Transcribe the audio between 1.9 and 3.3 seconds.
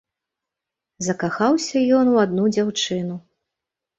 ён у адну дзяўчыну.